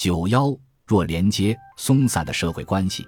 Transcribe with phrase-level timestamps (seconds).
[0.00, 0.56] 九幺
[0.86, 3.06] 若连接松散的社会关系，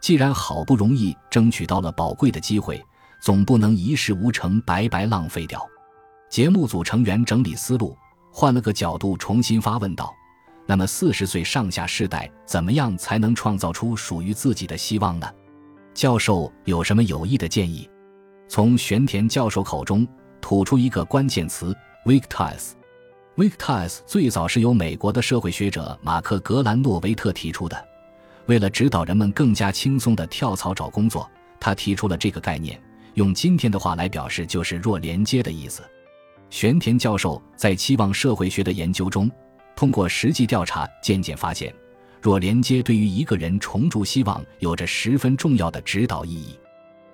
[0.00, 2.82] 既然好不容易争取到了宝贵的机会，
[3.20, 5.62] 总不能一事无成，白白浪费掉。
[6.30, 7.94] 节目组成员整理思路，
[8.32, 10.10] 换了个角度重新发问道
[10.64, 15.30] ：“那么四十岁上下世代怎么样才能创造出属于自己的希望呢？”
[15.92, 17.86] 教授有什么有益的建议？
[18.48, 20.08] 从玄田教授口中
[20.40, 21.76] 吐出一个关键词
[22.06, 22.18] w
[23.36, 27.88] Victas 最早是由美国的社会学者马克·格兰诺维特提出的。
[28.46, 31.28] 为了指导人们更加轻松地跳槽找工作，
[31.60, 32.78] 他提出了这个概念。
[33.14, 35.82] 用今天的话来表示，就是弱连接的意思。
[36.50, 39.30] 玄田教授在期望社会学的研究中，
[39.76, 41.72] 通过实际调查，渐渐发现，
[42.20, 46.58] 弱连接对于一个人重铸希望有着十分重要的指导意义。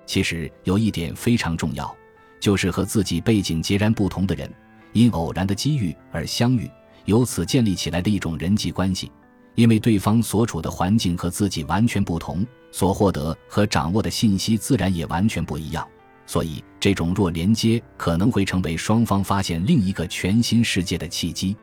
[0.05, 1.95] 其实有一点非常重要，
[2.39, 4.51] 就是和自己背景截然不同的人，
[4.93, 6.69] 因偶然的机遇而相遇，
[7.05, 9.11] 由此建立起来的一种人际关系。
[9.55, 15.87] 因为对方所处的环境和自己完全不同，所获得和掌握的信息自然也完全不一样，
[16.27, 21.57] 所以这种弱连接可能会成为双方发现另一个全新世界的契机。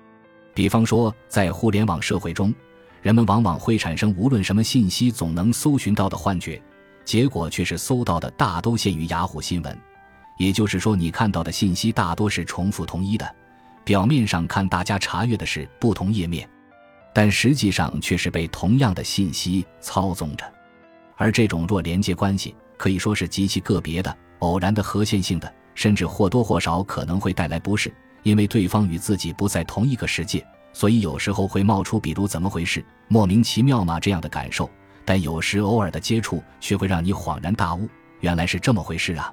[0.53, 2.53] 比方说，在互联网社会中，
[3.01, 6.61] 人们往往会产生无论什么信息总能搜寻到的幻觉，
[7.05, 9.79] 结果却是搜到的大都限于雅虎新闻。
[10.37, 13.35] 也就是说，你看到的信息大多是重复统一的，
[13.85, 16.49] 表面上看大家查阅的是不同页面。
[17.13, 20.45] 但实际上却是被同样的信息操纵着，
[21.17, 34.69] 而这种弱连接关系可以说是极其个别的、偶然的、和线性的，甚至或多或少可能会带来不适，因为对方与自己不在同一个世界，所以有时候会冒出“比如怎么回事，莫名其妙吗”这样的感受。
[35.05, 37.89] 但有时偶尔的接触却会让你恍然大悟，
[38.21, 39.33] 原来是这么回事啊！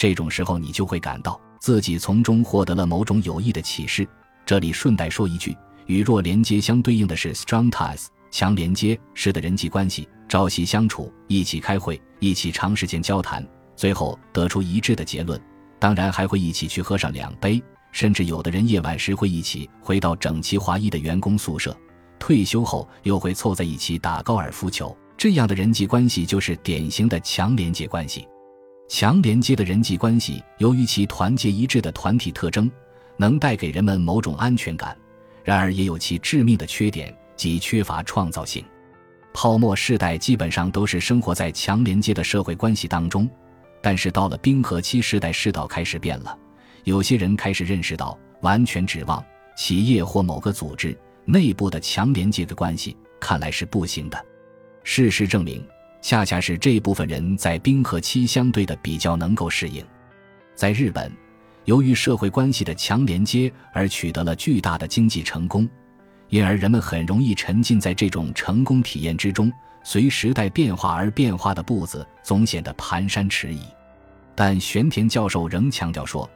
[0.00, 4.08] 这种时候你就会感到自己从中获得了某种有益的启示。
[4.46, 5.54] 这里顺带说一句。
[5.84, 15.38] 与弱连接相对应的是 strong ties 强连接式的人际关系，朝夕相处，一起开会，一起长时间交谈，最后得出一致的结论。
[15.78, 21.76] 当然还会一起去喝上两杯，甚至有的人夜晚时会一起回到整齐划一的员工宿舍，
[22.18, 24.96] 退休后又会凑在一起打高尔夫球。
[25.18, 28.26] 这样的人际关系就是典型的强连接关系。
[28.90, 32.68] 强连接的人际关系由于其团结一致的团体特征，
[33.16, 34.98] 能带给人们某种安全感。
[35.44, 38.64] 然而也有其致命的缺点，即缺乏创造性。
[39.32, 43.30] 泡沫世代基本上都是生活在强连接的社会关系当中，
[43.80, 46.36] 但是到了冰河期时代，世道开始变了。
[46.82, 49.24] 有些人开始认识到，完全指望
[49.56, 54.26] 企业或某个组织内部的强连接的关系，看来是不行的。
[54.82, 55.64] 事实证明，
[56.00, 59.84] 恰恰是这部分人在冰河期相对的比较能够适应。
[60.54, 61.10] 在日本。
[61.66, 65.68] 由于社会关系的强连接而取得了巨大的经济成功，
[66.30, 69.52] 因而人们很容易沉浸在这种成功体验之中，
[69.84, 73.60] 随时代变化而变化的步子总显得蹒跚迟疑。
[74.34, 76.28] 但玄田教授仍强调说，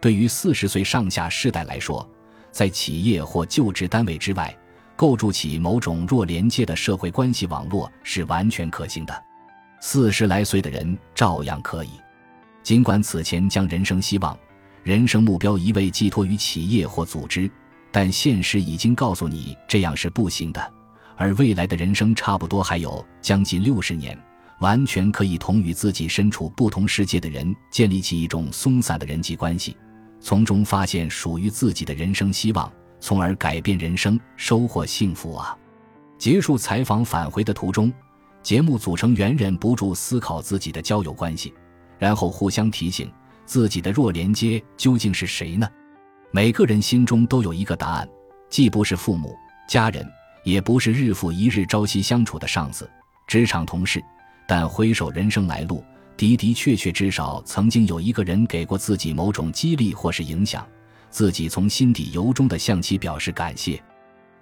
[0.00, 2.08] 对于四十岁上下世代来说，
[2.50, 4.52] 在企业或就职单位之外，
[5.00, 9.24] 构筑起某种弱连接的社会关系网络是完全可行的。
[9.80, 11.92] 四十来岁的人照样可以，
[12.62, 14.38] 尽管此前将人生希望。
[14.82, 17.50] 人生目标一味寄托于企业或组织，
[17.90, 20.72] 但现实已经告诉你这样是不行的。
[21.16, 24.14] 而未来的人生差不多还有将近六十年，
[24.60, 29.74] 完全可以同与自己身处不同世界的人建立起一种松散的人际关系，
[30.20, 35.56] 从中发现属于自己的人生希望，从而改变人生，收获幸福啊！
[36.18, 37.92] 结束采访返回的途中，
[38.42, 41.52] 节目组成员忍不住思考自己的交友关系，
[41.98, 43.10] 然后互相提醒。
[43.46, 45.68] 自己的弱连接究竟是谁呢？
[46.30, 48.08] 每个人心中都有一个答案，
[48.48, 49.34] 既不是父母、
[49.68, 50.08] 家人，
[50.44, 52.88] 也不是日复一日朝夕相处的上司、
[53.26, 54.00] 职场同事，
[54.46, 55.82] 但回首人生来路，
[56.16, 60.64] 的的确确至少曾经有一个人给过自己某种激励或是影响，
[61.10, 63.82] 自己从心底由衷的向其表示感谢。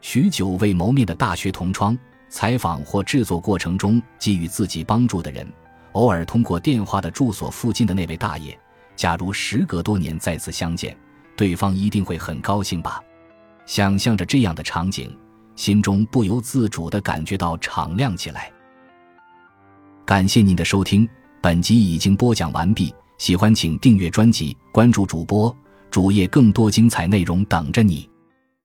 [0.01, 1.99] 许久未谋面的大学同窗，
[2.29, 5.47] 采访或制作过程中给予自己帮助的人，
[5.93, 8.57] 偶尔通过电话的住所附近的那位大爷。
[8.95, 10.97] 假如时隔多年再次相见，
[11.37, 13.01] 对方一定会很高兴吧？
[13.67, 15.17] 想象着这样的场景，
[15.57, 18.51] 心中不由自主地感觉到敞亮起来。
[20.05, 21.09] 感谢您的收听，
[21.41, 22.95] 本集已经播讲完毕。
[23.19, 25.55] 喜欢请订阅专辑，关注主播
[25.91, 28.09] 主页，更多精彩内容等着你。